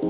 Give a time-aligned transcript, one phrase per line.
[0.00, 0.08] Muy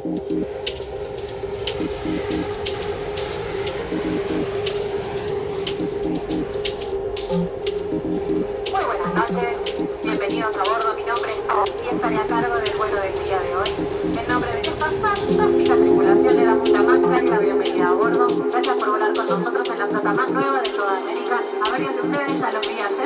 [8.84, 9.58] buenas noches,
[10.04, 13.40] bienvenidos a bordo, mi nombre es Ari y estaré a cargo del vuelo del día
[13.40, 13.68] de hoy.
[14.16, 18.76] En nombre de esta fantástica tripulación de la punta más la bienvenida a bordo, gracias
[18.76, 22.00] por volar con nosotros en la zona más nueva de toda América, a varios de
[22.00, 22.99] ustedes ya los días.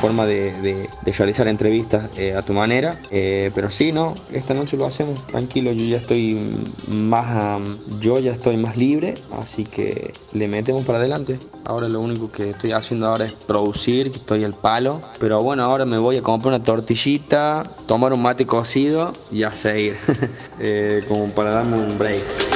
[0.00, 2.98] Forma de, realizar entrevistas eh, a tu manera.
[3.10, 5.72] Eh, pero sí, no, esta noche lo hacemos tranquilo.
[5.72, 7.60] Yo ya estoy más,
[8.00, 11.38] yo ya estoy más libre, así que le metemos para adelante.
[11.64, 15.02] Ahora lo único que estoy haciendo ahora es producir, estoy al palo.
[15.18, 19.52] Pero bueno, ahora me voy a comprar una tortillita, tomar un mate cocido y a
[19.52, 19.96] seguir,
[20.60, 22.53] eh, como para darme un break.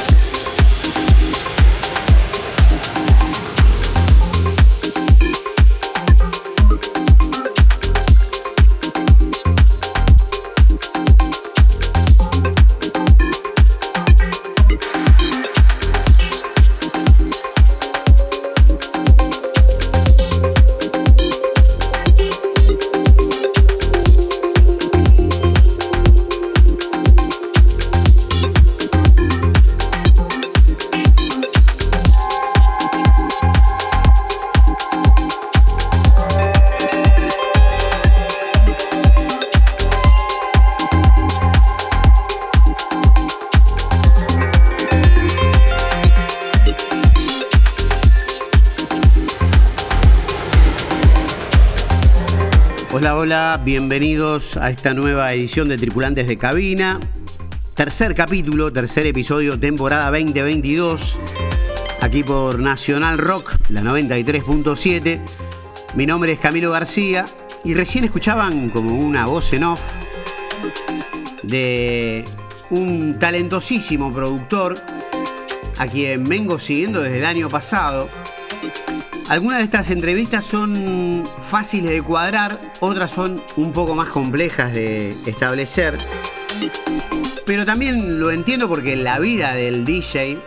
[52.90, 56.98] Hola, bienvenidos a esta nueva edición de Tripulantes de Cabina.
[57.74, 61.18] Tercer capítulo, tercer episodio, temporada 2022.
[62.00, 65.20] Aquí por Nacional Rock, la 93.7.
[65.94, 67.26] Mi nombre es Camilo García
[67.62, 69.82] y recién escuchaban como una voz en off
[71.42, 72.24] de
[72.70, 74.76] un talentosísimo productor
[75.76, 78.08] a quien vengo siguiendo desde el año pasado
[79.28, 85.14] algunas de estas entrevistas son fáciles de cuadrar, otras son un poco más complejas de
[85.26, 85.98] establecer.
[87.44, 90.38] Pero también lo entiendo porque la vida del DJ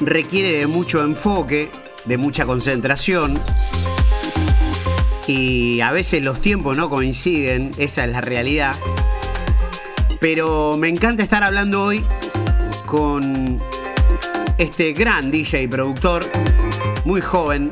[0.00, 1.68] requiere de mucho enfoque,
[2.04, 3.38] de mucha concentración.
[5.26, 8.74] Y a veces los tiempos no coinciden, esa es la realidad.
[10.20, 12.04] Pero me encanta estar hablando hoy
[12.86, 13.60] con
[14.58, 16.24] este gran DJ productor
[17.08, 17.70] muy joven,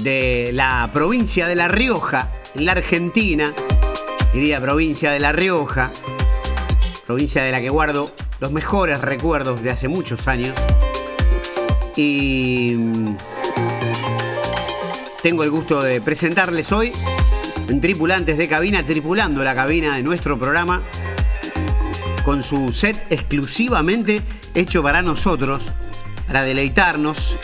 [0.00, 3.52] de la provincia de La Rioja, en la Argentina,
[4.32, 5.90] diría provincia de La Rioja,
[7.06, 8.10] provincia de la que guardo
[8.40, 10.54] los mejores recuerdos de hace muchos años.
[11.94, 13.16] Y mm,
[15.22, 16.90] tengo el gusto de presentarles hoy
[17.68, 20.80] en Tripulantes de Cabina, tripulando la cabina de nuestro programa,
[22.24, 24.22] con su set exclusivamente
[24.54, 25.70] hecho para nosotros,
[26.26, 27.36] para deleitarnos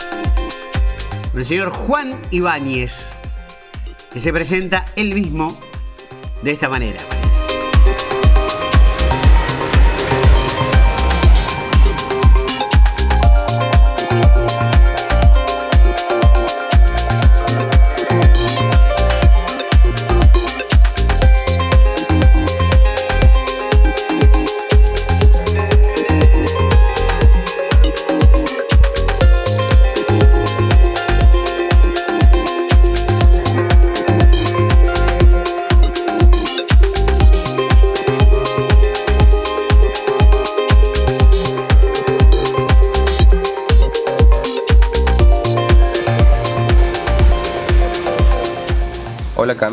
[1.39, 3.11] el señor Juan Ibáñez,
[4.11, 5.57] que se presenta él mismo
[6.43, 6.99] de esta manera.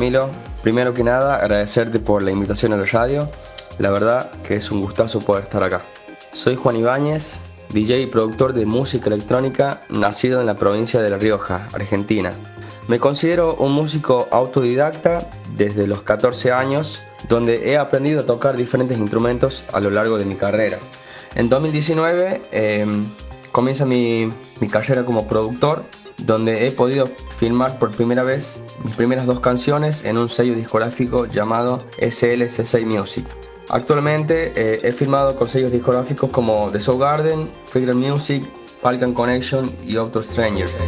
[0.06, 0.30] Camilo,
[0.62, 3.28] primero que nada agradecerte por la invitación a la radio,
[3.80, 5.82] la verdad que es un gustazo poder estar acá.
[6.32, 11.16] Soy Juan Ibáñez, DJ y productor de música electrónica, nacido en la provincia de La
[11.16, 12.34] Rioja, Argentina.
[12.86, 18.98] Me considero un músico autodidacta desde los 14 años, donde he aprendido a tocar diferentes
[18.98, 20.78] instrumentos a lo largo de mi carrera.
[21.34, 23.02] En 2019 em,
[23.50, 25.84] comienza mi, mi carrera como productor
[26.18, 31.26] donde he podido filmar por primera vez mis primeras dos canciones en un sello discográfico
[31.26, 33.26] llamado SLC6 Music.
[33.68, 38.44] Actualmente eh, he filmado con sellos discográficos como The Soul Garden, Figure Music,
[38.82, 40.86] Balkan Connection y Auto Strangers.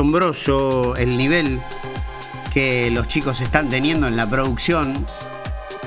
[0.00, 1.60] Asombroso el nivel
[2.54, 5.06] que los chicos están teniendo en la producción.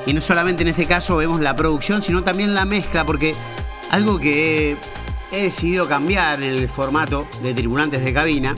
[0.06, 3.34] Y no solamente en este caso vemos la producción, sino también la mezcla, porque
[3.90, 4.78] algo que
[5.32, 8.54] he decidido cambiar en el formato de tripulantes de cabina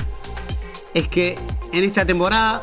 [0.93, 1.39] es que
[1.71, 2.61] en esta temporada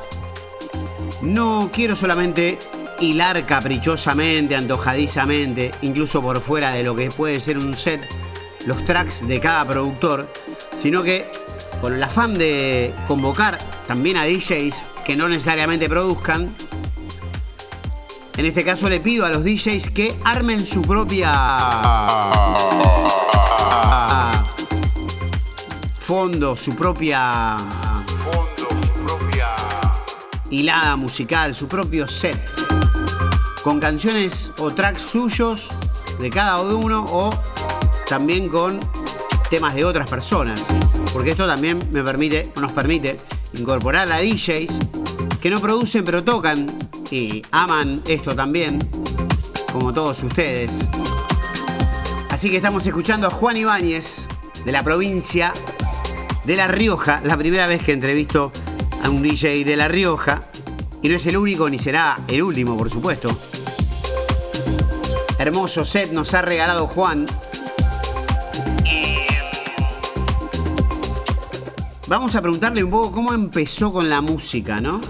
[1.22, 2.58] no quiero solamente
[3.00, 8.06] hilar caprichosamente, antojadizamente, incluso por fuera de lo que puede ser un set,
[8.66, 10.30] los tracks de cada productor,
[10.76, 11.41] sino que
[11.82, 13.58] con el afán de convocar
[13.88, 16.54] también a DJs que no necesariamente produzcan,
[18.36, 21.32] en este caso le pido a los DJs que armen su propia
[25.98, 27.56] fondo, su propia
[28.22, 29.48] fondo, su propia
[30.50, 32.38] hilada musical, su propio set
[33.64, 35.70] con canciones o tracks suyos
[36.20, 37.30] de cada uno o
[38.08, 38.78] también con
[39.50, 40.64] temas de otras personas
[41.12, 43.18] porque esto también me permite, nos permite
[43.54, 44.78] incorporar a DJs
[45.40, 48.78] que no producen pero tocan y aman esto también,
[49.72, 50.86] como todos ustedes.
[52.30, 54.26] Así que estamos escuchando a Juan Ibáñez
[54.64, 55.52] de la provincia
[56.44, 58.50] de La Rioja, la primera vez que entrevisto
[59.04, 60.42] a un DJ de La Rioja,
[61.02, 63.36] y no es el único ni será el último, por supuesto.
[65.38, 67.26] Hermoso set nos ha regalado Juan
[72.12, 75.00] Vamos a preguntarle un poco cómo empezó con la música, ¿no?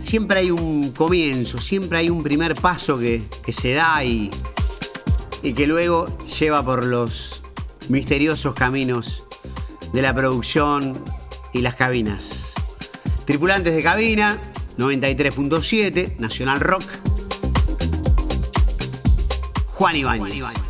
[0.00, 4.30] Siempre hay un comienzo, siempre hay un primer paso que, se da y,
[5.42, 7.42] y que luego lleva por los
[7.88, 9.24] misteriosos caminos
[9.92, 11.04] de la producción
[11.52, 12.54] y las cabinas.
[13.24, 14.38] Tripulantes de cabina,
[14.78, 16.84] 93.7, Nacional Rock.
[19.72, 20.61] Juan Ibáñez.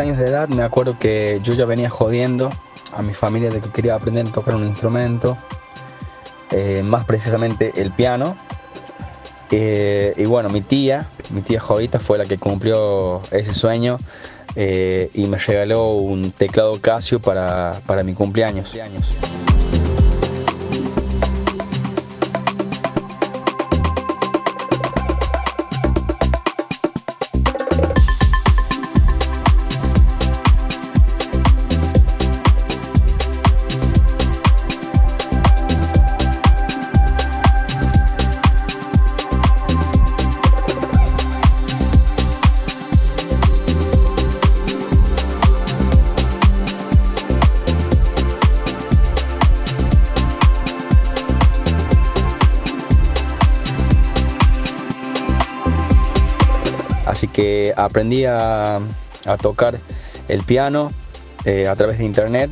[0.00, 2.50] Años de edad me acuerdo que yo ya venía jodiendo
[2.96, 5.36] a mi familia de que quería aprender a tocar un instrumento,
[6.50, 8.36] eh, más precisamente el piano.
[9.50, 13.98] Eh, y bueno, mi tía, mi tía Jovita fue la que cumplió ese sueño
[14.54, 18.72] eh, y me regaló un teclado Casio para, para mi cumpleaños.
[57.76, 58.80] Aprendí a,
[59.42, 59.78] tocar
[60.28, 60.90] el piano
[61.44, 62.50] eh, a través de internet.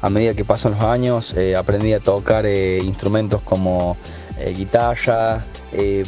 [0.00, 3.96] A medida que pasan los años eh, aprendí a tocar instrumentos como
[4.56, 5.44] guitarra,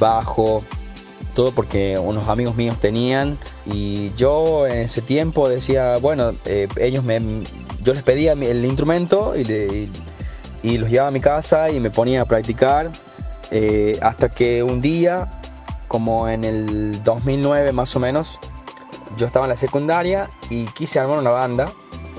[0.01, 0.65] bajo,
[1.35, 7.21] todo porque unos amigos míos tenían y yo en ese tiempo decía, bueno, ellos me,
[7.85, 9.89] yo les pedía el instrumento y,
[10.79, 12.91] los llevaba a mi casa y me ponía a practicar
[13.51, 15.29] eh, hasta que un día,
[15.95, 18.41] como en el 2009 más o menos,
[19.17, 21.73] yo estaba en la secundaria y quise armar una banda,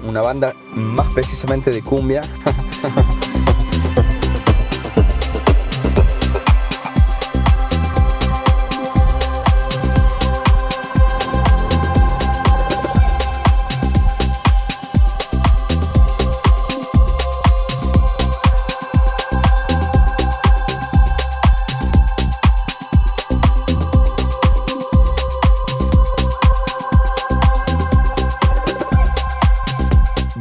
[0.08, 2.22] una banda más precisamente de cumbia.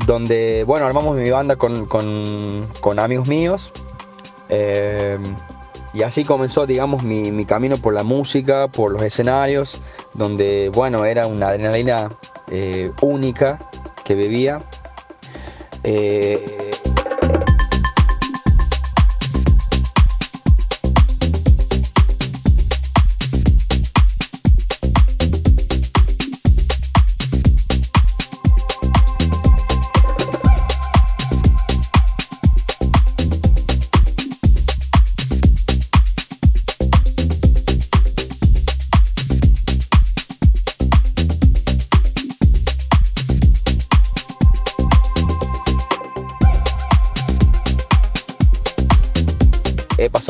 [0.06, 3.72] donde, bueno, armamos mi banda con, amigos míos.
[4.48, 5.18] Eh,
[5.92, 9.80] y así comenzó, digamos, mi, camino por la música, por los escenarios,
[10.12, 12.10] donde, bueno, era una adrenalina
[12.50, 13.58] eh, única
[14.04, 14.60] que bebía.
[15.84, 16.63] Eh,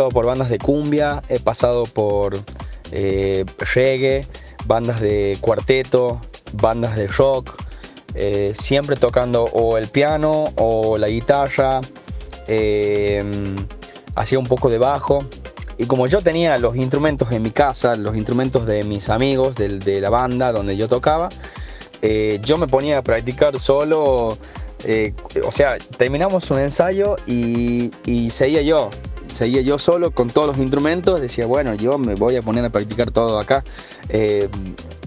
[0.09, 2.39] por bandas de cumbia, he pasado por
[2.93, 3.45] eh,
[3.75, 4.27] reggae,
[4.67, 6.21] bandas de cuarteto,
[6.53, 7.61] bandas de rock,
[8.15, 11.81] eh, siempre tocando o el piano o la guitarra,
[12.47, 13.25] eh,
[14.15, 15.25] hacía un poco de bajo.
[15.77, 20.01] Y como yo tenía los instrumentos en mi casa, los instrumentos de mis amigos, de,
[20.01, 21.31] la banda donde yo tocaba,
[22.43, 24.39] yo me ponía a practicar solo.
[24.39, 28.91] o sea, terminamos un ensayo y, y seguía yo
[29.35, 32.71] seguía yo solo con todos los instrumentos, decía, bueno, yo me voy a poner a
[32.71, 33.65] practicar todo acá.
[34.09, 34.49] Eh,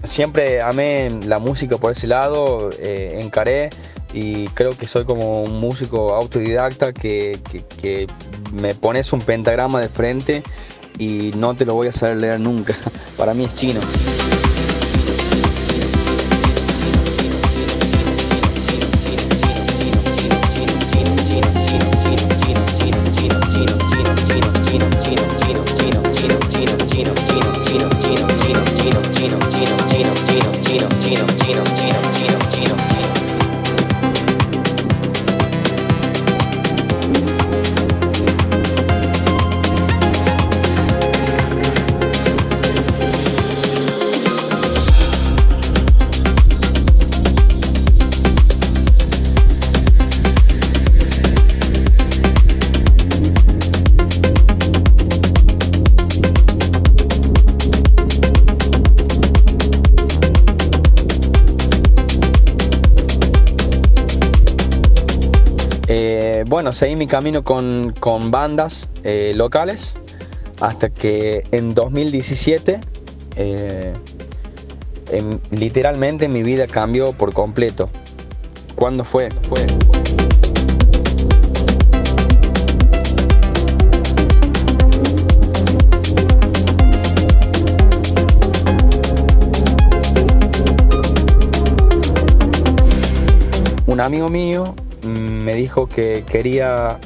[0.04, 3.70] siempre amé la música por ese lado, eh, encaré
[4.12, 7.38] y creo que soy como un músico autodidacta que,
[7.80, 8.06] que,
[8.52, 10.42] me pones un pentagrama de frente
[10.98, 12.74] y no te lo voy a saber leer nunca.
[13.16, 13.80] Para mí es chino.
[27.64, 31.87] Gino, Gino, Gino, Gino, Gino, Gino, Gino, Gino, Gino, Gino, Gino, Gino, Gino,
[66.48, 67.92] bueno, seguí mi camino con,
[68.30, 69.98] bandas eh, locales
[70.60, 72.80] hasta que en 2017
[73.36, 73.92] eh,
[75.50, 77.90] literalmente mi vida cambió por completo.
[78.74, 79.28] ¿Cuándo fue?
[79.48, 79.66] Fue.
[93.86, 94.74] Un amigo mío
[95.48, 96.98] me dijo que quería,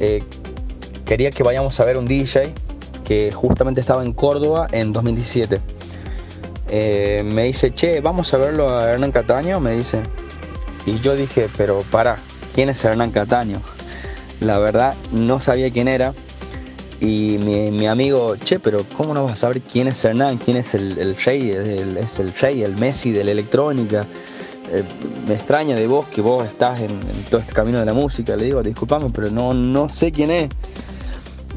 [0.00, 0.20] eh,
[1.06, 2.52] quería que vayamos a ver un DJ
[3.04, 5.60] que justamente estaba en Córdoba en 2017.
[6.70, 10.00] Eh, me dice, che, vamos a verlo a Hernán Cataño, me dice.
[10.86, 12.18] Y yo dije, pero para,
[12.52, 13.62] ¿quién es Hernán Cataño?
[14.40, 16.14] La verdad, no sabía quién era.
[17.00, 20.38] Y mi, amigo, che, pero ¿cómo no vas a saber quién es Hernán?
[20.38, 21.52] ¿Quién es el, rey?
[21.52, 24.04] es el rey, el Messi de la electrónica.
[24.72, 24.84] Eh,
[25.26, 28.36] me extraña de vos que vos estás en, todo este camino de la música.
[28.36, 30.48] Le digo, disculpame, pero no, no sé quién es.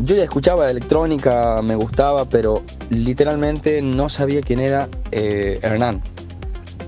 [0.03, 6.01] Yo ya escuchaba electrónica, me gustaba, pero literalmente no sabía quién era eh, Hernán.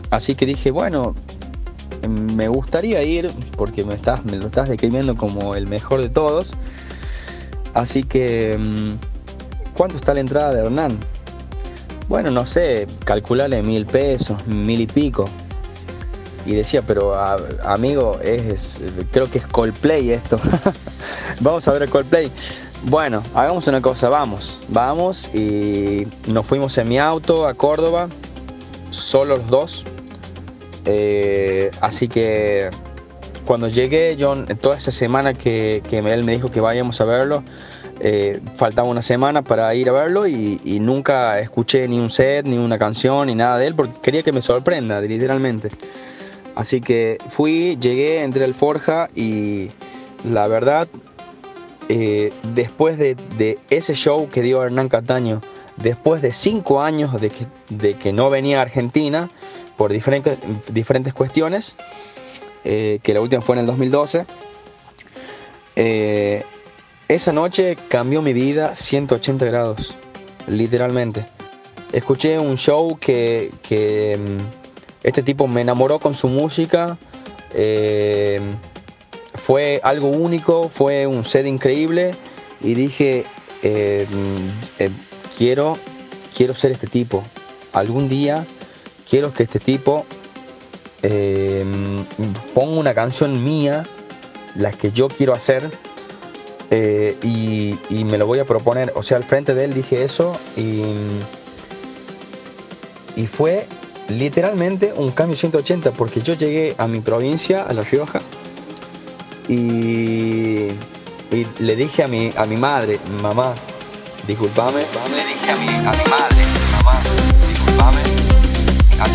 [0.10, 1.16] Así que dije, bueno,
[2.08, 6.54] me gustaría ir porque me, estás, me lo estás describiendo como el mejor de todos.
[7.74, 11.00] Así que, mm, ¿cuánto está la entrada de Hernán?
[12.08, 15.30] bueno, no sé, calcularle mil pesos, mil y pico.
[16.46, 17.16] Y decía, pero
[17.64, 18.82] amigo, es,
[19.12, 20.40] creo que es Coldplay esto.
[21.40, 22.32] vamos a ver el Coldplay.
[22.86, 28.10] Bueno, hagamos una cosa, vamos, vamos y nos fuimos en mi auto a Córdoba,
[28.90, 29.86] solo los dos.
[30.86, 32.70] Eh, así que
[33.46, 37.44] cuando llegué, yo toda esa semana que, él me dijo que vayamos a verlo,
[38.00, 42.58] eh, faltaba una semana para ir a verlo y, nunca escuché ni un set, ni
[42.58, 45.70] una canción, ni nada de él, porque quería que me sorprenda, literalmente.
[46.56, 49.70] Así que fui, llegué, entré al Forja y
[50.24, 50.88] la verdad
[51.90, 55.42] eh, después de, ese show que dio Hernán Cataño,
[55.78, 57.30] después de cinco años de
[57.96, 59.30] que, no venía a Argentina
[59.78, 60.38] por diferentes,
[60.70, 61.76] diferentes cuestiones,
[62.64, 64.26] eh, que la última fue en el 2012,
[65.76, 66.44] eh,
[67.10, 69.94] esa noche cambió mi vida 180 grados,
[70.48, 71.26] literalmente.
[71.92, 74.63] Escuché un show que, que mm,
[75.04, 76.98] este tipo me enamoró con su música
[79.36, 82.16] fue algo único, fue un set increíble
[82.62, 83.26] y dije,
[83.62, 84.08] eh,
[84.80, 84.90] eh,
[85.38, 85.78] quiero,
[86.36, 87.24] quiero ser este tipo.
[87.74, 88.46] Algún día
[89.10, 90.06] quiero que este tipo
[91.02, 91.66] eh,
[92.54, 93.86] ponga una canción mía,
[94.56, 95.70] la que yo quiero hacer,
[97.22, 98.94] y, y, me lo voy a proponer.
[98.96, 100.82] O sea, al frente de él dije eso y,
[103.16, 103.68] y fue
[104.18, 108.22] literalmente un cambio 180 porque yo llegué a mi provincia, a La Rioja,
[109.48, 110.70] y,
[111.60, 113.54] le dije a mi, a mi madre, mamá,
[114.28, 114.82] discúlpame.
[114.82, 117.00] Le dije a mi, a mi madre, mamá,
[117.50, 118.02] discúlpame.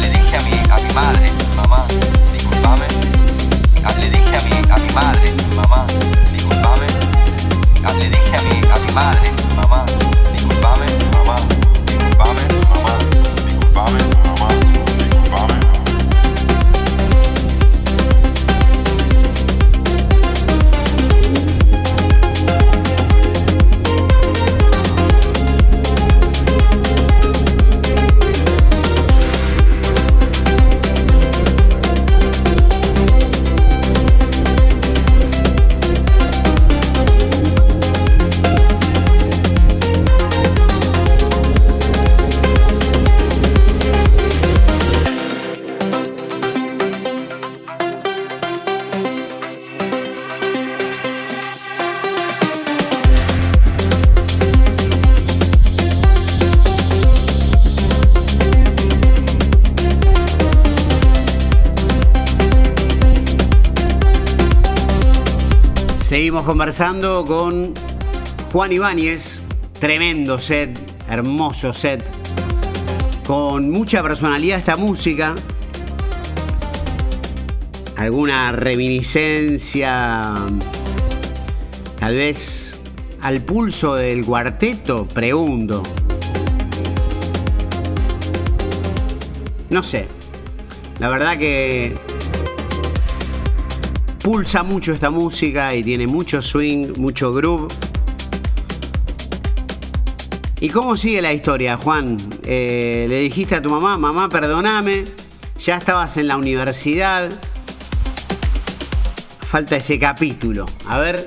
[0.00, 1.86] Le dije a mi, a mi madre, mamá,
[2.32, 3.07] discúlpame.
[66.48, 67.74] Conversando con
[68.52, 69.42] Juan Ibáñez,
[69.78, 70.70] tremendo set,
[71.06, 72.02] hermoso set,
[73.26, 75.34] con mucha personalidad esta música,
[77.96, 80.36] alguna reminiscencia,
[82.00, 82.80] tal vez
[83.20, 85.82] al pulso del cuarteto, pregunto.
[89.68, 90.08] No sé,
[90.98, 91.94] la verdad que
[94.28, 97.72] pulsa mucho esta música y tiene mucho swing, mucho groove.
[100.60, 102.18] ¿Y cómo sigue la historia, Juan?
[102.42, 105.06] Eh, le dijiste a tu mamá, mamá, perdóname,
[105.58, 107.30] ya estabas en la universidad.
[109.40, 110.66] Falta ese capítulo.
[110.86, 111.26] A ver,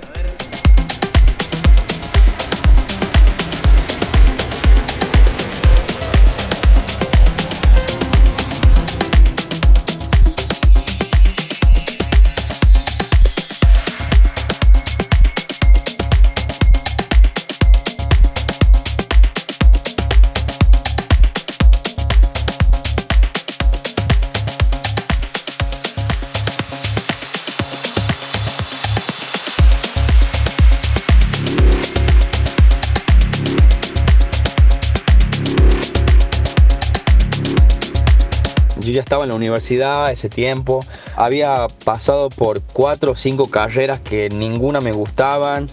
[39.11, 40.79] estaba en la universidad ese tiempo,
[41.17, 45.69] había pasado por cuatro o cinco carreras que ninguna me gustaban,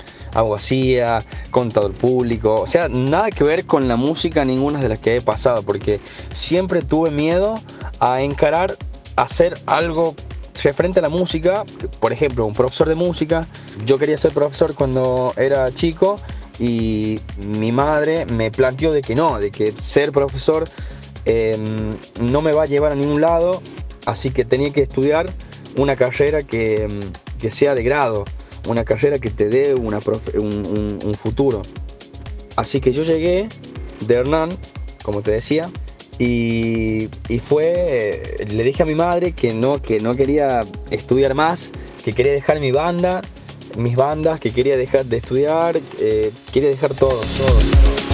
[0.57, 1.23] hacía
[1.53, 5.21] contador público, o sea, nada que ver con la música, ninguna de las que he
[5.21, 6.01] pasado, porque
[6.33, 7.61] siempre tuve miedo
[8.01, 8.77] a encarar,
[9.15, 10.17] hacer algo
[10.61, 11.63] referente a la música,
[12.01, 13.47] por ejemplo, un profesor de música,
[13.87, 16.19] yo quería ser profesor cuando era chico
[16.59, 20.69] y mi madre me planteó de que no, de que ser profesor
[21.29, 23.61] Em, no me va a llevar a ningún lado,
[24.07, 25.31] así que tenía que estudiar
[25.77, 27.01] una carrera que, em,
[27.39, 28.25] que sea de grado,
[28.67, 31.63] una carrera que te dé un, futuro.
[32.57, 33.49] Así que yo llegué
[34.07, 34.49] de Hernán,
[35.03, 35.71] como te decía,
[36.21, 41.71] Y, y, fue, le dije a mi madre que no, que no quería estudiar más,
[42.05, 43.23] que quería dejar mi banda,
[43.77, 48.08] mis bandas, que quería dejar de estudiar, eh, quería dejar todo, todo.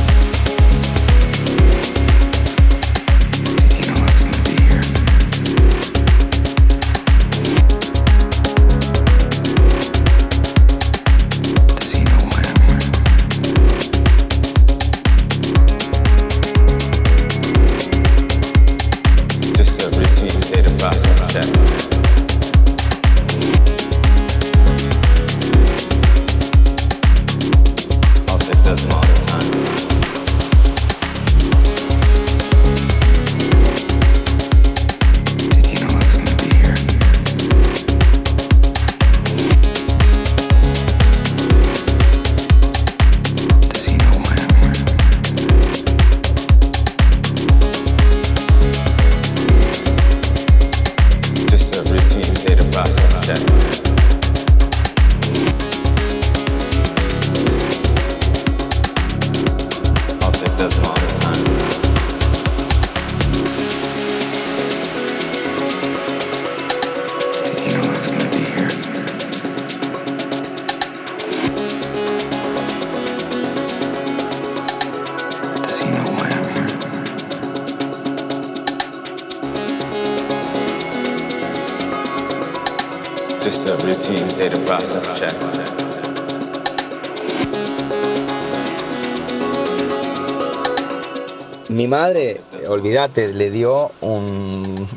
[93.04, 94.88] Olvídate, le dio un...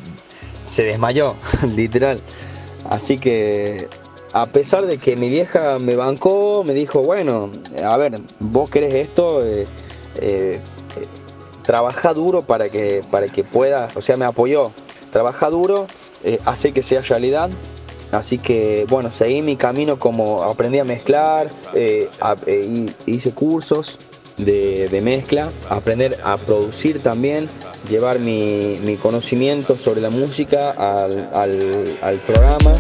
[0.70, 1.36] se desmayó,
[1.76, 2.20] literal.
[2.90, 3.88] Así que
[4.34, 7.52] a pesar de que mi vieja me bancó, me dijo, bueno,
[7.84, 9.66] a ver, vos querés esto, eh,
[10.22, 10.60] eh,
[11.64, 14.72] trabaja duro para que, para que puedas, o sea, me apoyó,
[15.12, 15.88] trabaja duro,
[16.24, 17.50] eh, hace que sea realidad.
[18.10, 21.50] Así que bueno, seguí mi camino como aprendí a mezclar,
[23.06, 24.00] hice cursos
[24.38, 27.50] de, mezcla, aprender a producir también,
[27.88, 32.74] llevar mi, conocimiento sobre la música al, al programa.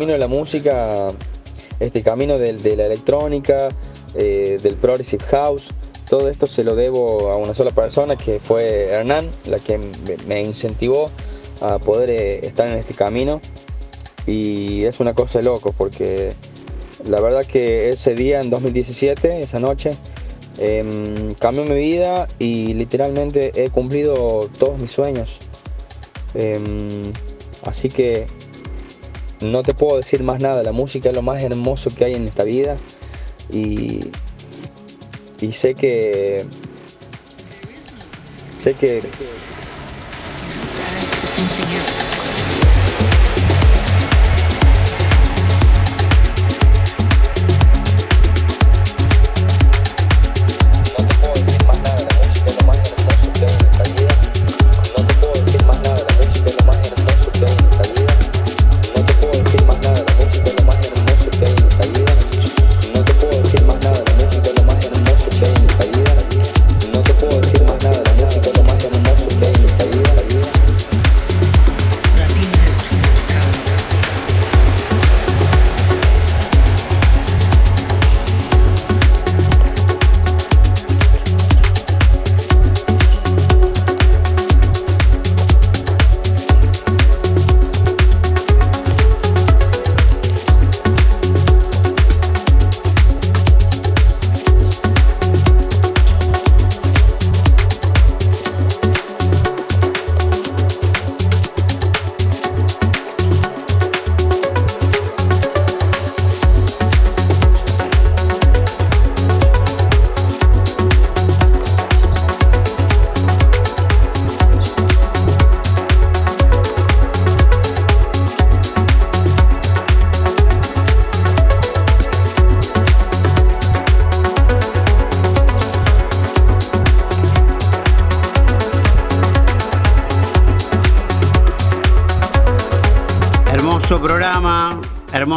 [0.00, 1.08] Camino de la música,
[1.78, 3.68] este camino de, la electrónica,
[4.14, 5.74] eh, del progressive house,
[6.08, 9.78] todo esto se lo debo a una sola persona que fue Hernán, la que
[10.26, 11.10] me incentivó
[11.60, 13.42] a poder eh, estar en este camino.
[14.26, 16.32] Y es una cosa de loco porque
[17.04, 19.90] la verdad que ese día en 2017, esa noche,
[20.56, 25.40] em, cambió mi vida y literalmente he cumplido todos mis sueños.
[26.32, 27.12] Em,
[27.66, 28.26] así que
[29.40, 32.26] no te puedo decir más nada, la música es lo más hermoso que hay en
[32.26, 32.76] esta vida.
[33.50, 34.10] Y,
[35.40, 36.44] y sé que
[38.56, 39.02] sé que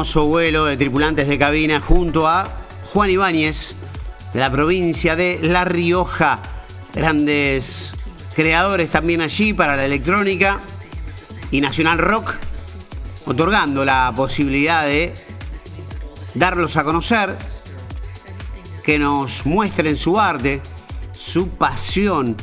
[0.03, 2.43] hermoso vuelo de tripulantes de cabina junto a
[2.91, 3.73] Juan Ibáñez
[4.33, 6.41] de la provincia de La Rioja.
[6.93, 7.93] Grandes
[8.35, 10.59] creadores también allí para la electrónica
[11.51, 12.35] y Nacional Rock,
[13.25, 15.13] otorgando la posibilidad de
[16.33, 17.37] darlos a conocer,
[18.83, 20.59] que nos muestren su arte,
[21.13, 22.35] su pasión.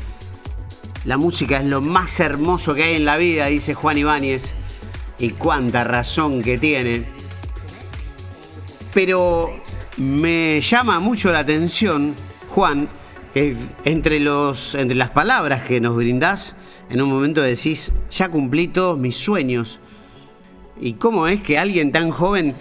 [1.05, 4.55] La música es lo más hermoso que hay en la vida, dice Juan Ibáñez,
[5.19, 7.20] y cuánta razón que tiene.
[8.93, 9.51] Pero
[9.97, 12.15] me llama mucho la atención,
[12.49, 12.89] Juan,
[13.35, 16.57] entre, los, entre las palabras que nos brindás,
[16.91, 19.79] en un momento decís, ya cumplí todos mis sueños.
[20.81, 22.57] ¿Y cómo es que alguien tan joven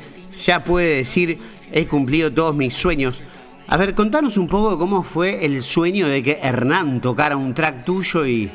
[0.46, 1.40] ya puede decir,
[1.72, 3.24] he cumplido todos mis sueños?
[3.68, 7.86] A ver, contanos un poco cómo fue el sueño de que Hernán tocara un track
[7.86, 8.52] tuyo y,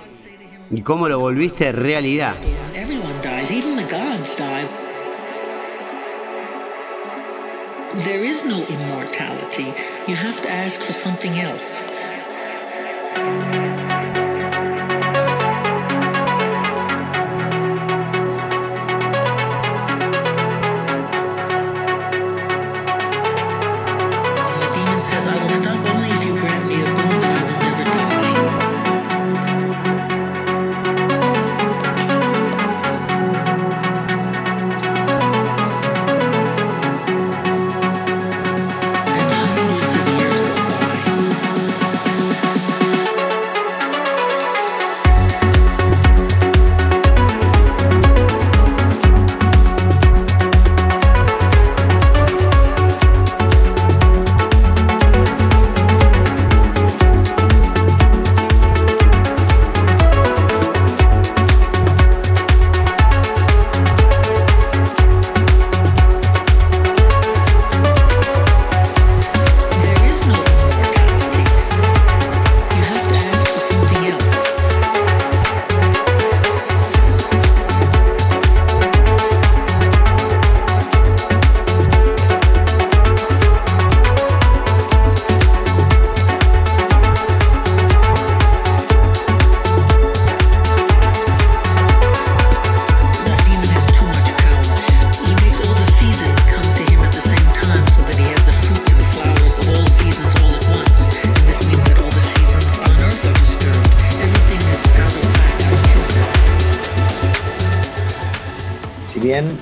[0.70, 2.34] y cómo lo volviste realidad.
[7.94, 9.72] There is no immortality.
[10.08, 11.80] You have to ask for something else.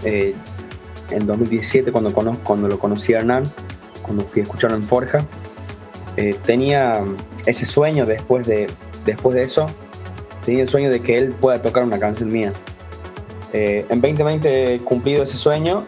[0.04, 0.34] Eh,
[1.10, 3.44] en 2017 cuando, cuando lo conocí a Hernán,
[4.02, 5.24] cuando fui a escucharlo en Forja,
[6.16, 7.02] eh, tenía
[7.46, 8.68] ese sueño después de,
[9.04, 9.66] después de eso,
[10.44, 12.52] tenía el sueño de que él pueda tocar una canción mía.
[13.52, 15.86] Eh, en 2020 he cumplido ese sueño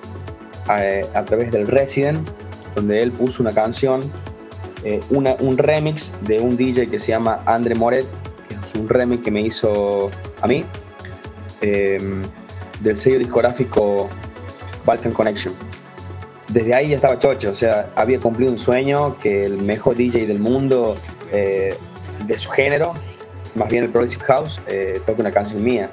[0.68, 2.26] a, través del Resident,
[2.74, 4.00] donde él puso una canción,
[5.10, 8.06] un remix de un DJ que se llama Andre Moret,
[8.48, 10.10] que es un remix que me hizo
[10.42, 10.64] a mí
[12.84, 14.08] del sello discográfico
[14.84, 15.54] Balkan Connection.
[16.48, 20.26] Desde ahí ya estaba chocho, o sea, había cumplido un sueño que el mejor DJ
[20.26, 20.94] del mundo
[21.32, 21.74] eh,
[22.26, 22.92] de su género,
[23.54, 25.90] más bien el Progressive House, eh, una canción mía.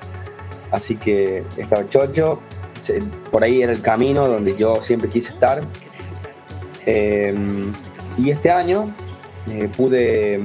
[0.69, 2.41] Así que estaba chocho,
[3.32, 5.62] por ahí era el camino donde yo siempre quise estar.
[6.86, 7.34] Eh,
[8.17, 8.93] y este año
[9.49, 10.39] eh, pude,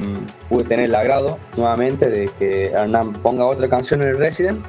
[0.48, 4.64] pude tener el agrado nuevamente de que Hernán ponga otra canción en el Resident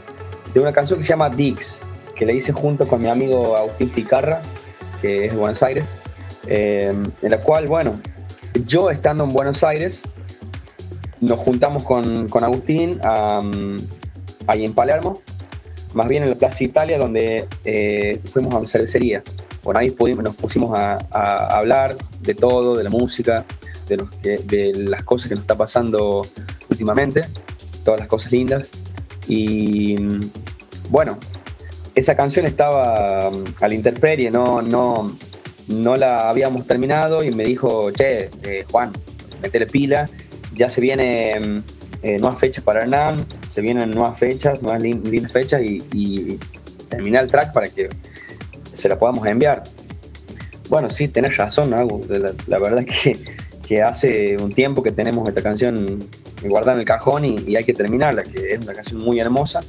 [0.58, 1.82] de una canción que se llama Dix,
[2.15, 4.41] que le hice junto con mi amigo Agustín Ficarra,
[5.04, 5.96] que es de Buenos Aires,
[6.48, 6.91] eh,
[7.22, 8.00] en la cual, bueno,
[8.65, 10.02] yo estando en Buenos Aires,
[11.22, 13.00] nos juntamos con, con Agustín
[14.48, 15.22] ahí en Palermo,
[15.93, 19.22] más bien en la Plaza Italia, donde eh, fuimos a una cervecería.
[19.63, 20.98] Bueno, ahí pudimos, nos pusimos a,
[21.56, 23.46] hablar de todo, de la música,
[23.88, 23.98] de,
[24.43, 26.24] de las cosas que nos está pasando
[26.67, 27.22] últimamente,
[27.84, 28.72] todas las cosas lindas.
[29.28, 29.98] Y
[30.89, 31.17] bueno,
[31.95, 35.17] esa canción estaba um, a la interperie, no, no,
[35.67, 38.91] no la habíamos terminado y me dijo, che, eh, Juan,
[39.41, 40.10] metele pila,
[40.54, 41.63] ya se vienen
[42.02, 43.17] eh, nuevas fechas para Hernán,
[43.50, 46.39] se vienen nuevas fechas, nuevas lindas fechas y, y
[46.89, 47.89] terminar el track para que
[48.73, 49.63] se la podamos enviar.
[50.69, 51.86] Bueno, sí, tenés razón, La,
[52.47, 53.17] la, verdad que,
[53.67, 56.00] que hace un tiempo que tenemos esta canción
[56.43, 59.62] guardada en el cajón y, hay que terminarla, que es una canción muy hermosa.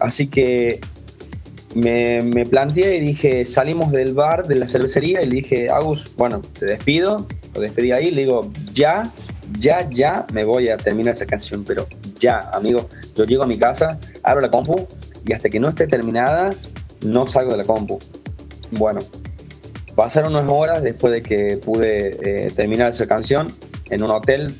[0.00, 0.80] Así que
[1.74, 6.40] me, planteé y dije, salimos del bar, de la cervecería, y le dije, Agus, bueno,
[6.40, 9.02] te despido, lo despedí ahí, le digo, ya,
[9.58, 11.86] ya, ya me voy a terminar esa canción, pero
[12.18, 14.86] ya, amigo, yo llego a mi casa, abro la compu
[15.26, 16.50] y hasta que no esté terminada,
[17.02, 17.98] no salgo de la compu.
[18.70, 19.00] Bueno,
[19.94, 23.48] pasaron unas horas después de que pude eh, terminar esa canción
[23.90, 24.52] en un hotel.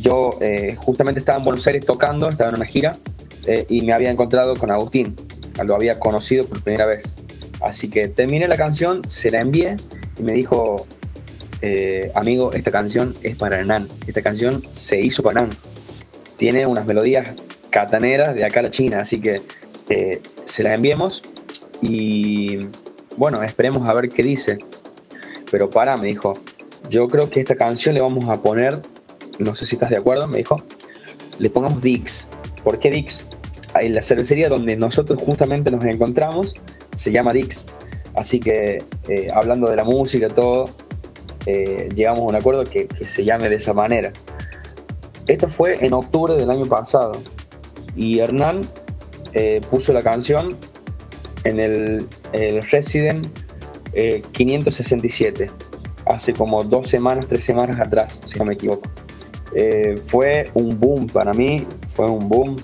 [0.00, 2.96] Yo eh, justamente estaba en Buenos Aires tocando, estaba en una gira
[3.48, 5.16] eh, y me había encontrado con Agustín.
[5.64, 7.14] Lo había conocido por primera vez.
[7.60, 9.76] Así que terminé la canción, se la envié
[10.16, 10.86] y me dijo,
[12.14, 13.88] amigo, esta canción es para Hernán.
[14.06, 15.56] Esta canción se hizo para Hernán.
[16.36, 17.34] Tiene unas melodías
[17.70, 19.42] cataneras de acá a la China, así que
[20.44, 21.22] se la enviemos
[21.80, 22.68] y
[23.16, 24.58] bueno, esperemos a ver qué dice.
[25.50, 26.38] Pero para, me dijo,
[26.88, 28.80] yo creo que esta canción le vamos a poner,
[29.40, 30.62] no sé si estás de acuerdo, me dijo,
[31.40, 32.28] le pongamos Dix.
[32.62, 33.26] ¿Por qué Dix?
[33.74, 36.54] En la cervecería donde nosotros justamente nos encontramos
[36.96, 37.66] se llama Dix.
[38.14, 40.64] Así que eh, hablando de la música todo,
[41.46, 44.12] eh, llegamos a un acuerdo que, se llame de esa manera.
[45.26, 47.12] Esto fue en octubre del año pasado
[47.94, 48.62] y Hernán
[49.34, 50.56] eh, puso la canción
[51.44, 52.08] en el,
[52.70, 53.26] Resident
[54.32, 55.50] 567, eh,
[56.06, 58.88] hace como dos semanas, tres semanas atrás, si no me equivoco.
[59.54, 62.56] Eh, fue un boom para mí, fue un boom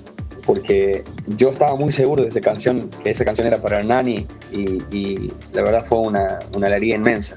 [0.46, 5.30] porque yo estaba muy seguro de esa canción, que esa canción era para Hernani y,
[5.52, 7.37] la verdad fue una, una alegría inmensa.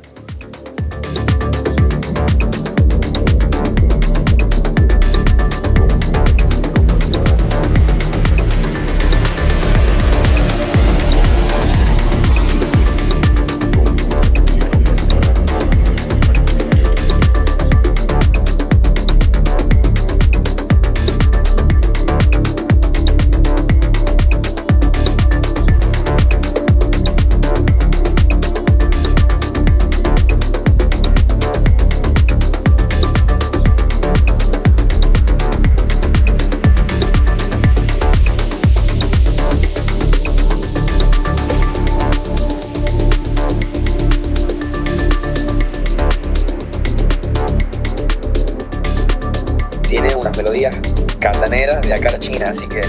[51.88, 52.82] De acá a China, así que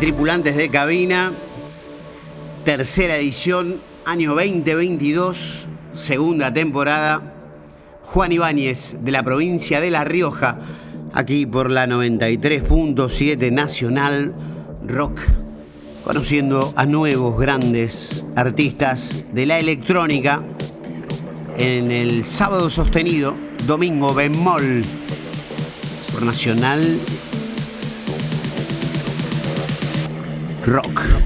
[0.00, 1.32] tripulantes de cabina,
[2.64, 7.34] tercera edición, año 2022, segunda temporada.
[8.04, 10.60] Juan Ibáñez de la provincia de La Rioja,
[11.12, 14.34] aquí por la 93.7 Nacional
[14.86, 15.20] Rock
[16.04, 20.42] conociendo a nuevos grandes artistas de la electrónica
[21.58, 23.34] en el sábado sostenido,
[23.66, 24.82] domingo bemol
[26.12, 26.98] por Nacional
[30.68, 31.17] Rock.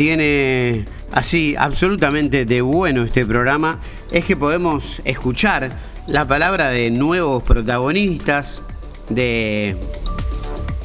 [0.00, 3.80] Tiene así absolutamente de bueno este programa
[4.10, 8.62] es que podemos escuchar la palabra de nuevos protagonistas,
[9.10, 9.76] de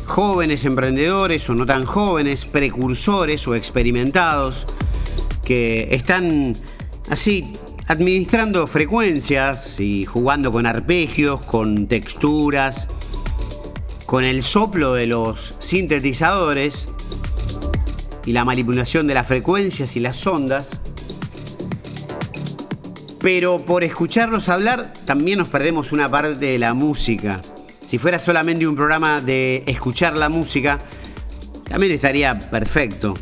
[0.04, 4.68] jóvenes emprendedores o no tan jóvenes, precursores o experimentados,
[5.46, 6.54] que están
[7.10, 7.54] así
[7.88, 12.90] administrando frecuencias y jugando con arpegios, con texturas,
[14.06, 16.90] con el soplo de los sintetizadores
[18.26, 20.80] y la manipulación de las frecuencias y las ondas.
[23.22, 27.42] Pero por escucharlos hablar también nos perdemos una parte de la música.
[27.86, 30.80] Si fuera solamente un programa de escuchar la música,
[31.68, 33.18] también estaría perfecto.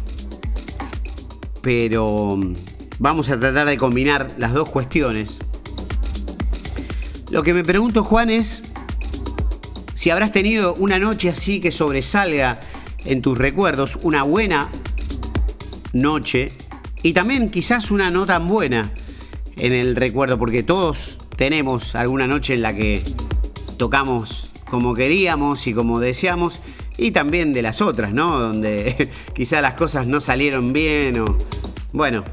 [1.62, 2.56] Pero mm,
[3.00, 5.40] vamos a tratar de combinar las dos cuestiones.
[7.30, 8.64] Lo que me pregunto, Juan, es
[9.96, 12.60] si habrás tenido una noche así que sobresalga
[13.06, 14.70] en tus recuerdos, una buena
[15.94, 16.52] noche
[17.02, 18.92] y también quizás una no tan buena
[19.58, 23.04] en el recuerdo, porque todos tenemos alguna noche en la que
[23.78, 26.62] tocamos como queríamos y como deseamos,
[26.98, 28.40] y también de las otras, ¿no?
[28.40, 31.38] Donde quizás las cosas no salieron bien o...
[31.92, 32.24] Bueno,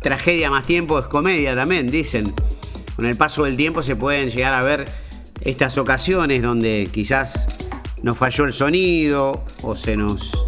[0.00, 2.32] tragedia más tiempo es comedia también, dicen.
[2.96, 4.88] Con el paso del tiempo se pueden llegar a ver
[5.42, 7.46] estas ocasiones donde quizás
[8.02, 10.45] nos falló el sonido o se nos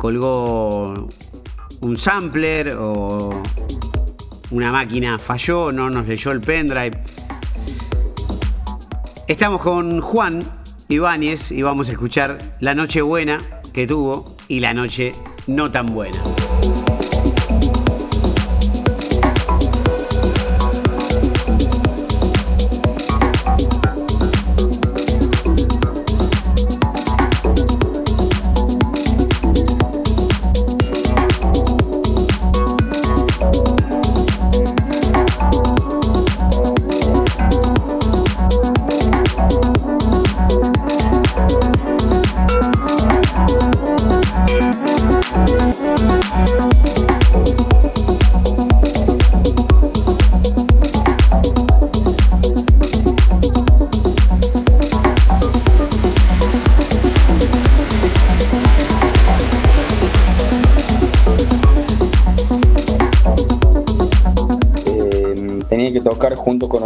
[0.00, 1.10] colgó
[1.82, 3.42] un sampler o
[4.50, 6.96] una máquina falló, no nos leyó el pendrive.
[9.28, 10.42] Estamos con Juan
[10.88, 13.42] Ibáñez y vamos a escuchar la noche buena
[13.74, 15.12] que tuvo y la noche
[15.46, 16.16] no tan buena.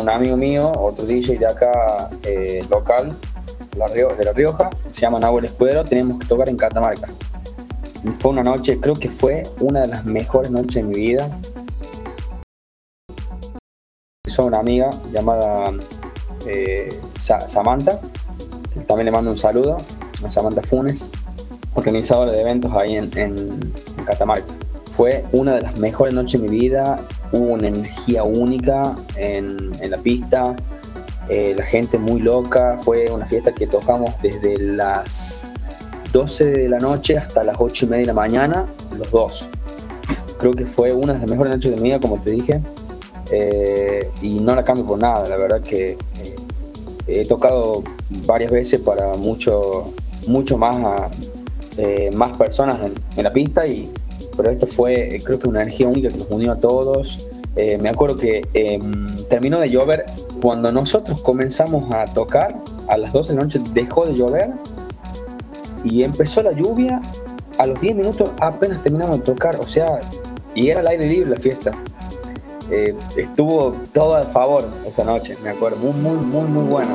[0.05, 3.11] Un amigo mío, otro DJ de acá eh, local,
[3.73, 7.09] de La Rioja, se llama Nahuel Escudero, tenemos que tocar en Catamarca.
[8.19, 11.31] Fue una noche, creo que fue una de las mejores noches de mi vida.
[14.29, 15.73] Soy una amiga llamada
[16.47, 16.89] eh,
[17.19, 17.99] Samantha,
[18.87, 19.79] también le mando un saludo
[20.23, 21.13] a Samantha Funes,
[21.75, 24.53] organizadora de eventos ahí en, en Catamarca.
[24.93, 27.01] Fue una de las mejores noches de mi vida,
[27.35, 30.55] hubo una energía única en, la pista,
[31.29, 35.53] eh, la gente muy loca, fue una fiesta que tocamos desde las
[36.13, 38.67] 12 de la noche hasta las 8 y media de la mañana,
[38.97, 39.49] los dos.
[40.39, 42.61] Creo que fue una de las mejores noches de mi vida, como te dije,
[43.33, 46.37] eh, y no la cambio por nada, la verdad que eh,
[47.07, 47.83] he tocado
[48.27, 49.93] varias veces para mucho,
[50.29, 50.77] mucho más,
[52.13, 52.79] más personas
[53.17, 53.91] en la pista y
[54.37, 57.29] pero esto fue, creo que una energía única que nos unió a todos.
[57.57, 60.07] Eh, me acuerdo que em, terminó de llover.
[60.43, 62.57] Cuando nosotros comenzamos a tocar,
[62.89, 64.51] a las 12 de la noche dejó de llover
[65.85, 67.01] y empezó la lluvia.
[67.59, 70.01] A los 10 minutos apenas terminamos de tocar, o sea,
[70.55, 71.71] y era al aire libre la fiesta.
[72.71, 76.95] Eh, estuvo todo a favor esa noche, me acuerdo, muy, muy, muy, muy bueno.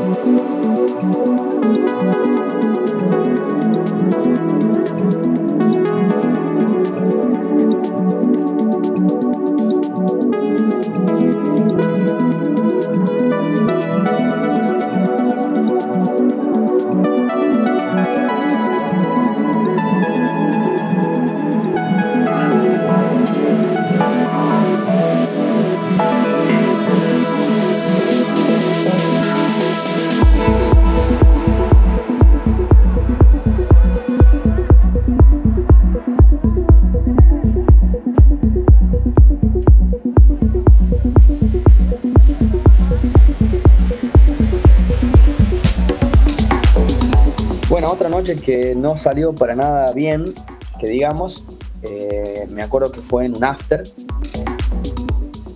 [48.75, 50.33] No salió para nada bien,
[50.79, 53.83] que digamos, eh, me acuerdo que fue en un after,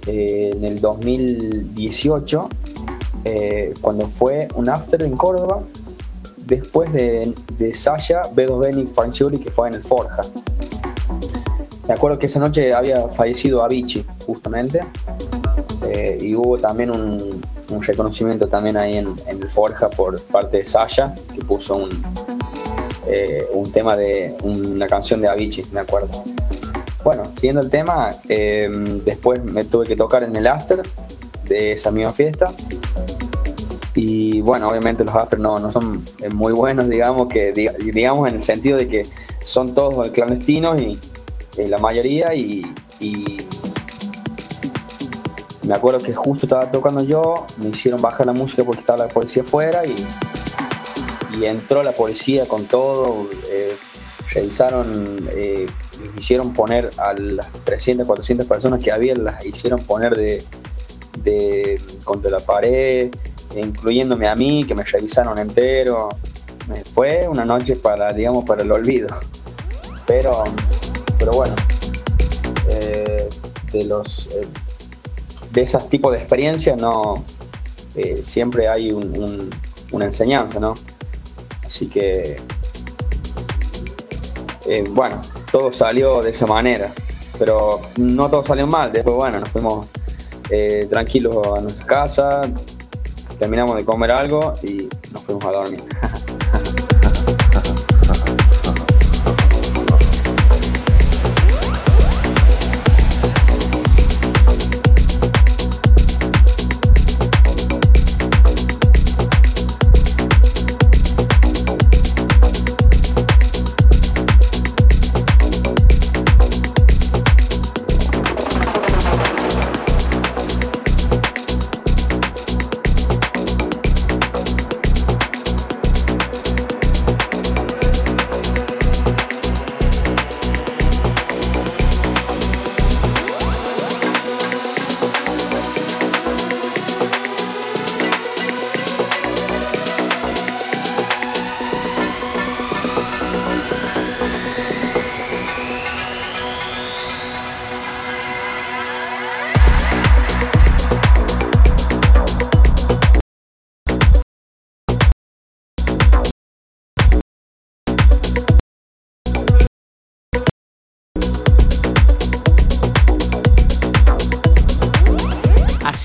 [0.07, 2.49] eh, en el 2018,
[3.25, 5.63] eh, cuando fue un after en Córdoba,
[6.45, 10.21] después de, de Sasha, B2B Nick que fue en el Forja.
[11.87, 14.81] me acuerdo que esa noche había fallecido Avicii, justamente,
[16.19, 17.41] y hubo también un,
[17.81, 21.89] reconocimiento también ahí en, el Forja por parte de Sasha, que puso un,
[23.08, 26.24] eh, un tema de una canción de Avicii, me acuerdo.
[27.04, 28.70] Bueno, siguiendo el tema, eh,
[29.04, 30.82] después me tuve que tocar en el after
[31.45, 32.54] de esa misma fiesta.
[33.95, 38.43] Y bueno, obviamente los after no, no son muy buenos, digamos, que digamos en el
[38.43, 39.06] sentido de que
[39.41, 40.99] son todos clandestinos y
[41.58, 42.66] la mayoría y,
[45.64, 49.08] me acuerdo que justo estaba tocando yo, me hicieron bajar la música porque estaba la
[49.08, 49.95] policía afuera y,
[51.39, 53.75] y entró la policía con todo, eh,
[54.31, 55.67] revisaron, eh,
[56.17, 62.39] hicieron poner a las 300, 400 personas que había, las hicieron poner de, contra la
[62.39, 63.13] pared,
[63.55, 66.09] incluyéndome a mí, que me revisaron entero.
[66.93, 69.07] Fue una noche para, digamos, para el olvido.
[70.05, 70.43] Pero
[71.23, 71.55] pero bueno,
[72.67, 73.29] eh,
[73.71, 74.45] de los eh,
[75.51, 77.23] de esos tipos de experiencias no
[77.95, 80.73] eh, siempre hay una enseñanza, ¿no?
[81.74, 82.38] Así que
[84.91, 85.19] bueno,
[85.51, 86.93] todo salió de esa manera,
[87.39, 88.91] pero no todo salió mal.
[88.91, 89.88] Después bueno, nos fuimos
[90.88, 92.41] tranquilos a nuestra casa,
[93.39, 95.82] terminamos de comer algo y nos fuimos a dormir.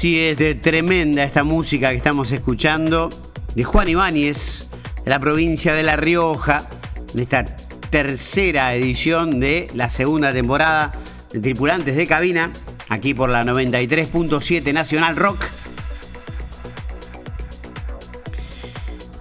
[0.09, 3.11] Así es, de tremenda esta música que estamos escuchando
[3.55, 4.67] de Juan Ibáñez,
[5.05, 6.67] de la provincia de La Rioja,
[7.13, 10.93] en esta tercera edición de la segunda temporada
[11.31, 12.51] de Tripulantes de Cabina,
[12.89, 15.45] aquí por la 93.7 Nacional Rock.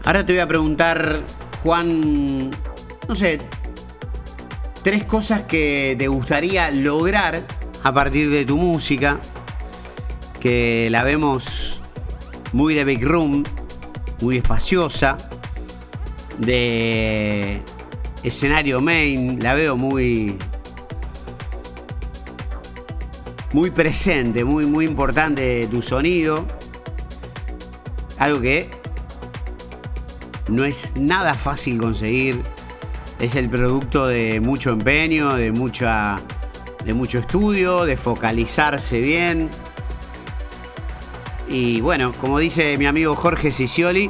[0.05, 1.19] Ahora te voy a preguntar,
[1.63, 2.49] Juan,
[3.09, 3.39] no sé,
[4.83, 7.43] tres cosas que te gustaría lograr
[7.83, 9.19] a partir de tu música
[10.39, 11.81] que la vemos
[12.53, 13.43] muy de big room,
[14.21, 15.17] muy espaciosa,
[16.37, 17.61] de
[18.23, 20.37] escenario main, la veo muy
[23.53, 26.45] muy presente, muy muy importante tu sonido.
[28.17, 28.69] Algo que
[30.47, 32.41] no es nada fácil conseguir.
[33.19, 36.19] Es el producto de mucho empeño, de mucha
[36.85, 39.49] de mucho estudio, de focalizarse bien
[41.49, 44.09] y bueno, como dice mi amigo Jorge Sicioli,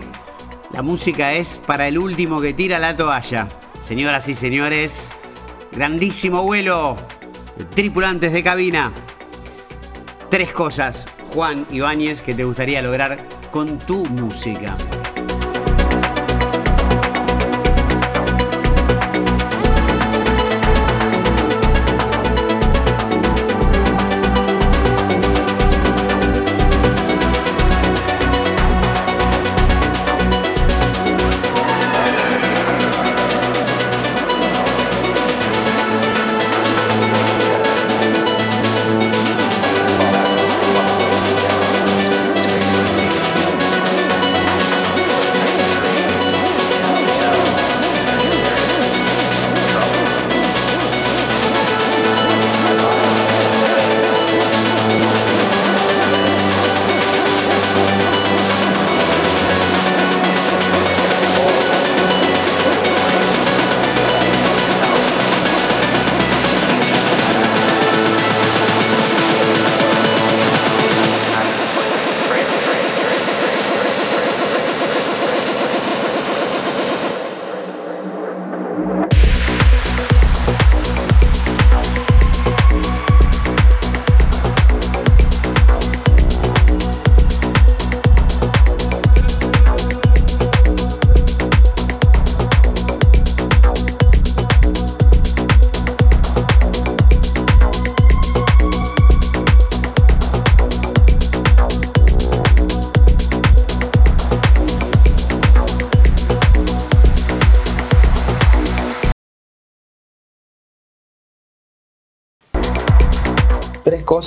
[0.73, 3.47] la música es para el último que tira la toalla.
[3.81, 5.11] Señoras y señores,
[5.71, 6.97] grandísimo vuelo,
[7.73, 8.91] tripulantes de cabina.
[10.29, 13.17] Tres cosas, Juan Ibáñez, que te gustaría lograr
[13.51, 14.75] con tu música.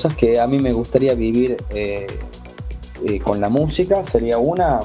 [0.00, 1.58] Cosas que a mí me gustaría vivir
[3.22, 4.80] con la música sería una,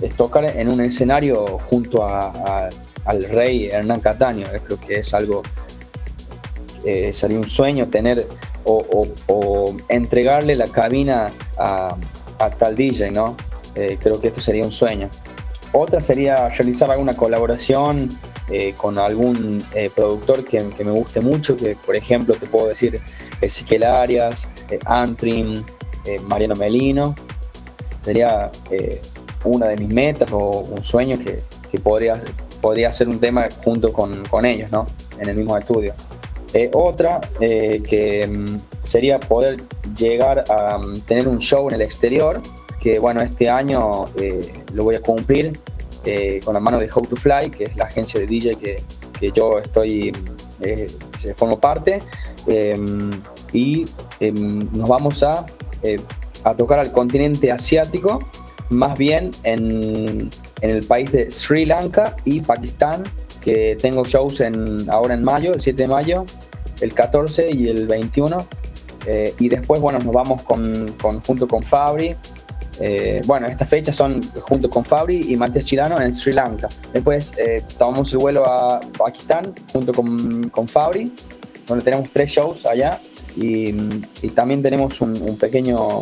[0.00, 4.48] es tocar en un escenario junto al rey Hernán Cataño.
[4.66, 5.42] Creo que es algo,
[7.12, 8.26] sería un sueño tener
[8.64, 11.96] o, entregarle la cabina a,
[12.58, 13.36] tal DJ, ¿no?
[13.76, 15.08] Eh, creo que esto sería un sueño.
[15.70, 18.08] Otra sería realizar alguna colaboración
[18.50, 23.00] eh, con algún eh, productor que, me guste mucho, que por ejemplo te puedo decir
[23.40, 24.48] Ezequiel Arias,
[24.84, 25.62] Antrim,
[26.24, 27.14] Mariano Melino.
[28.02, 28.50] Sería
[29.44, 31.42] una de mis metas o un sueño que,
[31.78, 32.20] podría,
[32.60, 34.86] podría hacer un tema junto con, con ellos, ¿no?
[35.18, 35.94] En el mismo estudio.
[36.54, 39.62] Eh, otra eh, que mm, sería poder
[39.96, 42.42] llegar a mm, tener un show en el exterior,
[42.78, 45.58] que bueno, este año eh, lo voy a cumplir
[46.44, 48.82] con la mano de How to Fly, que es la agencia de DJ que,
[49.18, 52.00] que yo estoy, mm, formo parte,
[53.52, 53.86] y
[54.72, 55.46] nos vamos a,
[56.44, 58.18] a tocar al continente asiático,
[58.70, 60.30] más bien en,
[60.60, 63.04] en el país de Sri Lanka y Pakistán
[63.42, 66.24] que tengo shows en, ahora en mayo, el 7 de mayo,
[66.80, 68.46] el 14 y el 21.
[69.06, 70.96] Eh, y después, bueno, nos vamos con,
[71.26, 72.14] junto con Fabri.
[72.80, 76.68] Eh, bueno, estas fechas son junto con Fabri y Matías Chilano en Sri Lanka.
[76.92, 81.12] Después eh, tomamos el vuelo a Pakistán junto con, con Fabri,
[81.66, 83.00] donde tenemos tres shows allá.
[83.36, 83.72] Y,
[84.34, 86.00] también tenemos un, pequeño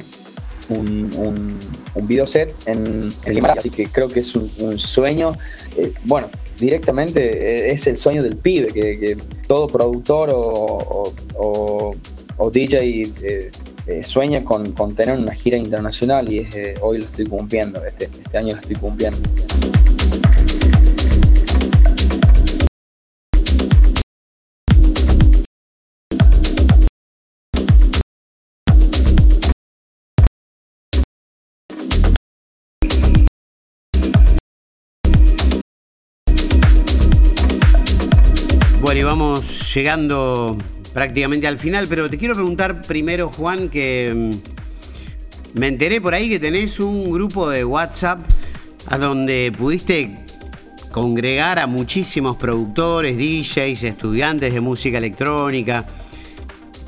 [0.68, 1.58] un,
[1.94, 5.34] un, video set en, el Himalaya, así que creo que es un, sueño.
[6.04, 9.16] bueno, directamente es el sueño del pibe, que,
[9.46, 11.94] todo productor o,
[12.52, 13.12] DJ
[13.90, 18.38] eh, sueña con, tener una gira internacional y eh, hoy lo estoy cumpliendo, este, este
[18.38, 19.18] año lo estoy cumpliendo.
[38.80, 40.56] Bueno, y vamos llegando
[40.92, 46.28] prácticamente al final, pero te quiero preguntar primero, Juan, que mm, me enteré por ahí
[46.28, 48.20] que tenés un grupo de WhatsApp
[48.86, 50.24] a donde pudiste
[50.90, 55.86] congregar a muchísimos productores, DJs, estudiantes de música electrónica.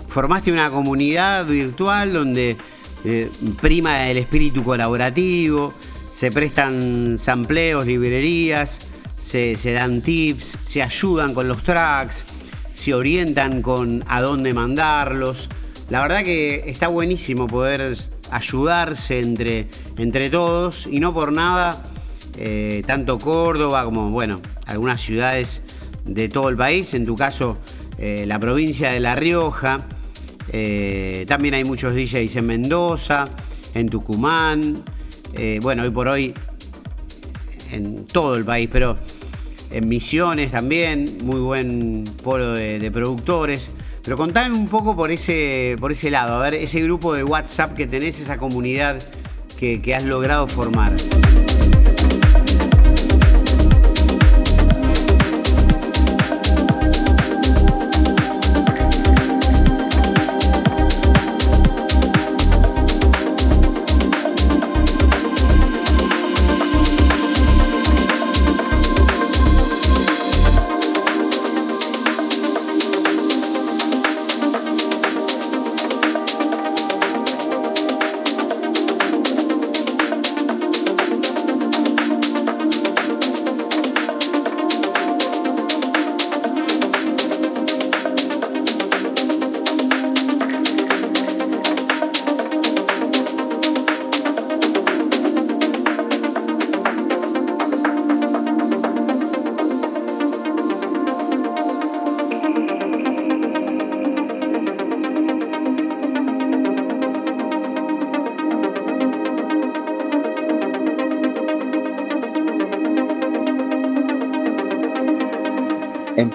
[0.09, 2.57] Formaste una comunidad virtual donde
[3.05, 3.31] eh,
[3.61, 5.73] prima el espíritu colaborativo,
[6.11, 8.93] se prestan sampleos, librerías
[9.23, 12.25] se, dan tips, se ayudan con los tracks,
[12.73, 15.49] se orientan con a dónde mandarlos.
[15.91, 17.97] La verdad que está buenísimo poder
[18.31, 19.69] ayudarse entre,
[19.99, 21.83] entre todos y no por nada,
[22.39, 25.61] eh, tanto Córdoba como, bueno, algunas ciudades
[26.05, 27.59] de todo el país, en tu caso
[27.99, 29.87] eh, la provincia de La Rioja,
[30.51, 33.29] eh, también hay muchos DJs en Mendoza,
[33.75, 34.83] en Tucumán,
[35.63, 36.35] bueno, hoy por hoy
[37.71, 38.97] en todo el país, pero
[39.73, 43.71] en Misiones también, muy buen polo de, productores.
[44.03, 47.75] Pero contame un poco por ese, por ese lado, a ver, ese grupo de WhatsApp
[47.75, 49.01] que tenés, esa comunidad
[49.59, 50.93] que, que has logrado formar.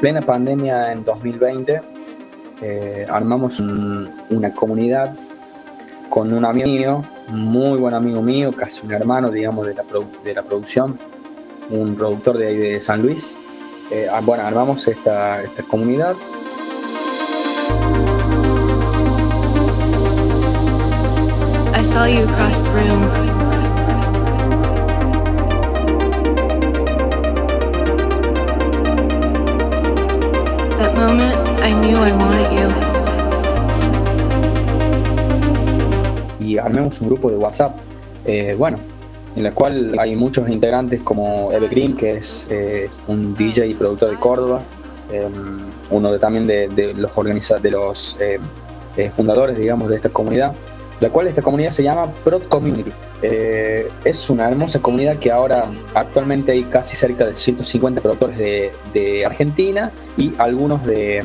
[0.08, 1.82] Plena pandemia en 2020
[2.62, 5.14] eh, armamos una comunidad
[6.10, 9.84] con un amigo mío, muy buen amigo mío, casi un hermano, digamos, de la,
[10.24, 10.98] de la producción,
[11.70, 13.36] un productor de, de San Luis.
[13.92, 16.16] Eh, ah, bueno, armamos esta, esta comunidad.
[21.76, 23.37] I saw you across the room.
[36.58, 37.76] Armemos un grupo de WhatsApp,
[38.58, 38.78] bueno,
[39.36, 42.48] en la cual hay muchos integrantes como Eve Green, que es
[43.08, 44.62] un DJ y productor de Córdoba,
[45.90, 48.18] uno de, también de, los, de los
[49.16, 50.54] fundadores, digamos, de esta comunidad,
[51.00, 52.92] la cual esta comunidad se llama Prod Community.
[53.22, 59.26] Eh, es una hermosa comunidad que ahora actualmente hay casi cerca de 150 productores de,
[59.26, 61.24] Argentina y algunos de,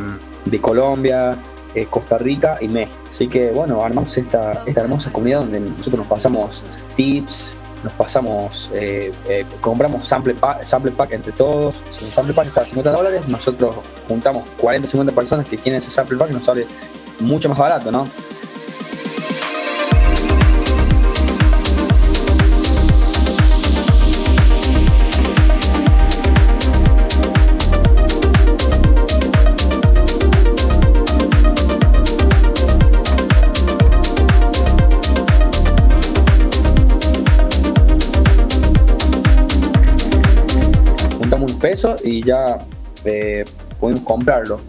[0.61, 1.37] Colombia,
[1.75, 2.99] eh, Costa Rica y México.
[3.11, 6.63] Así que bueno, armamos esta, esta hermosa comunidad donde nosotros nos pasamos
[6.97, 9.13] tips, nos pasamos, eh,
[9.61, 11.83] compramos sample pack, sample pack entre todos.
[11.91, 13.77] Si un sample pack está a 50 dólares, nosotros
[14.09, 16.67] juntamos 40, 50 personas que quieren ese sample pack y nos sale
[17.21, 18.07] mucho más barato, ¿no?
[41.73, 42.59] Peso y ya
[43.07, 43.47] eh,
[43.81, 44.61] pudimos comprarlo.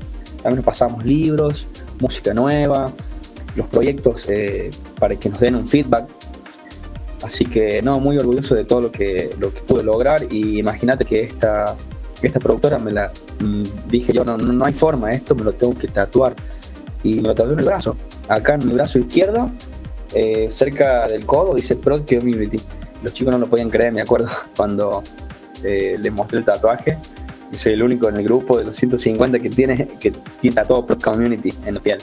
[0.41, 1.67] También nos pasamos libros,
[1.99, 2.93] música nueva,
[3.57, 6.07] los proyectos eh, para que nos den un feedback.
[7.21, 11.03] Así que no, muy orgulloso de todo lo que, lo que pude lograr y imagínate
[11.03, 11.75] que esta,
[12.21, 15.75] esta productora me la mm, dije yo, no, no, hay forma, esto me lo tengo
[15.75, 16.33] que tatuar.
[17.03, 17.97] Y me lo tatué en el brazo,
[18.29, 19.49] acá en mi brazo izquierdo,
[20.13, 22.61] eh, cerca del codo, dice Prod Community.
[23.01, 25.03] Los chicos no lo podían creer, me acuerdo, cuando
[25.63, 26.97] eh, mostré el tatuaje
[27.57, 30.97] soy el único en el grupo de los 150 que tiene que tiene todo Pro
[30.97, 31.97] Community en la piel.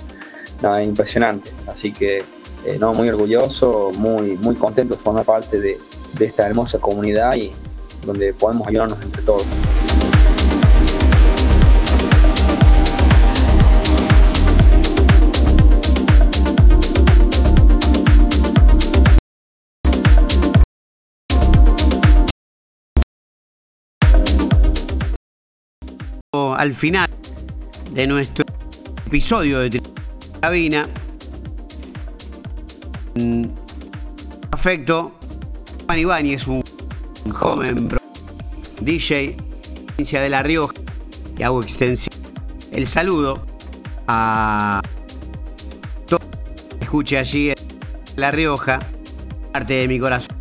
[0.62, 1.50] No, impresionante.
[1.66, 2.18] Así que
[2.66, 5.78] eh, no, muy orgulloso, muy, muy contento de formar parte de,
[6.18, 7.50] de esta hermosa comunidad y
[8.04, 9.46] donde podemos ayudarnos entre todos.
[26.60, 27.08] Al final
[27.92, 28.44] de nuestro
[29.06, 29.80] episodio de
[30.42, 30.86] Cabina.
[33.14, 33.46] Mm,
[34.50, 35.12] afecto,
[35.86, 36.62] Juan Ibáñez, un
[37.32, 37.88] joven
[38.82, 39.36] DJ
[39.96, 40.74] de La Rioja,
[41.38, 42.14] y hago extensión.
[42.72, 43.46] El saludo
[44.06, 44.82] a
[46.06, 46.20] todo
[46.78, 47.56] escuche allí en
[48.16, 48.80] La Rioja,
[49.50, 50.36] parte de mi corazón,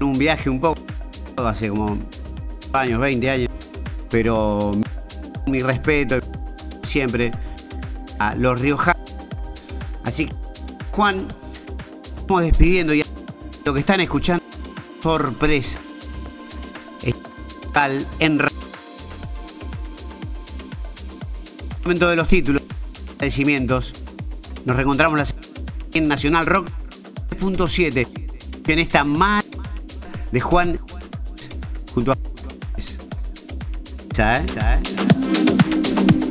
[0.00, 0.82] un viaje un poco,
[1.36, 1.96] hace como
[2.72, 3.50] años, 20 años,
[4.10, 4.74] pero
[5.50, 6.18] mi respeto
[6.82, 7.30] siempre
[8.18, 9.00] a los riojanos.
[10.04, 10.34] Así que,
[10.92, 11.26] Juan,
[12.16, 13.04] estamos despidiendo ya
[13.64, 14.44] lo que están escuchando.
[15.02, 15.78] Sorpresa.
[18.18, 18.40] en
[21.82, 22.62] momento de los títulos,
[23.14, 23.94] agradecimientos.
[24.64, 25.34] Nos reencontramos
[25.94, 26.68] en Nacional Rock
[27.30, 28.06] 3.7
[28.72, 29.44] en esta más
[30.30, 30.78] de Juan
[31.92, 32.29] junto a
[34.20, 34.44] 宅。
[34.54, 36.29] 宅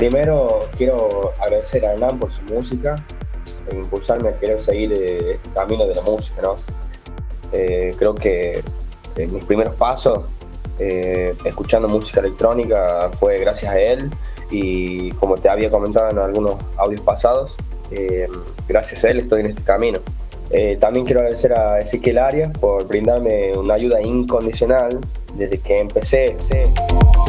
[0.00, 2.96] primero quiero agradecer a Hernán por su música,
[3.70, 6.56] e impulsarme a querer seguir eh, este camino de la música, ¿no?
[7.52, 8.62] Eh, creo que
[9.16, 10.20] en mis primeros pasos
[10.78, 14.08] eh, escuchando música electrónica fue gracias a él
[14.50, 17.54] y como te había comentado en algunos audios pasados,
[18.66, 19.98] gracias a él estoy en este camino.
[20.80, 24.98] también quiero agradecer a Ezequiel Arias por brindarme una ayuda incondicional
[25.34, 26.36] desde que empecé.
[26.48, 27.19] quiero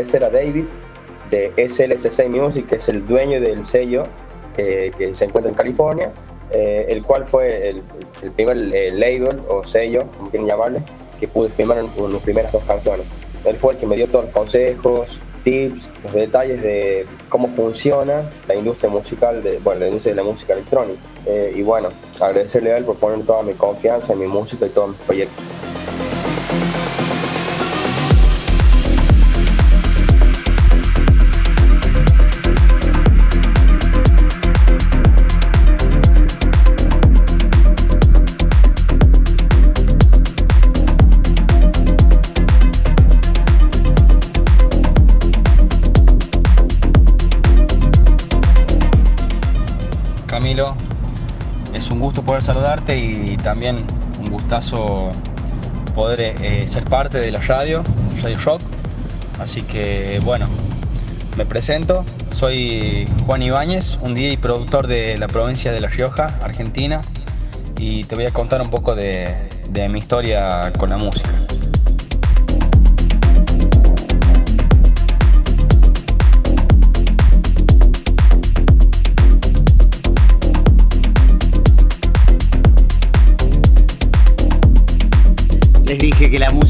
[0.00, 0.64] agradecer a David
[1.30, 4.04] de SLSC Music, que es el dueño del sello
[4.56, 6.10] eh, que se encuentra en California,
[6.50, 7.82] eh, el cual fue el,
[8.34, 10.82] primer eh, label o sello, como quieren llamarle,
[11.18, 13.06] que pude firmar en, mis primeras dos canciones.
[13.44, 18.22] Él fue el que me dio todos los consejos, tips, los detalles de cómo funciona
[18.48, 21.00] la industria musical, de, bueno, la industria de la música electrónica.
[21.54, 24.90] y bueno, agradecerle a él por poner toda mi confianza en mi música y todos
[24.90, 25.59] mis proyectos.
[52.78, 53.84] Y también
[54.20, 55.10] un gustazo
[55.92, 57.82] poder eh, ser parte de la radio,
[58.22, 58.60] Radio Shock.
[59.40, 60.46] Así que bueno,
[61.36, 66.32] me presento, soy Juan Ibáñez, un DJ y productor de la provincia de La Rioja,
[66.44, 67.00] Argentina,
[67.76, 69.48] y te voy a contar un poco de
[69.90, 71.39] mi historia con la música.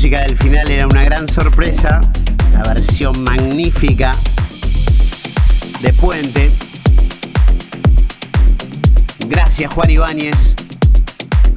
[0.01, 2.01] Música del final era una gran sorpresa,
[2.55, 4.16] la versión magnífica
[5.82, 6.51] de Puente.
[9.28, 10.55] Gracias Juan Ibáñez,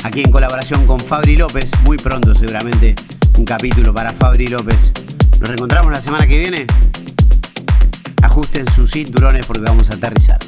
[0.04, 2.96] aquí en colaboración con Fabri López, muy pronto seguramente
[3.38, 4.92] un capítulo para Fabri López.
[5.40, 6.68] Nos reencontramos la semana que viene.
[8.24, 10.43] Ajusten sus cinturones porque vamos a aterrizar.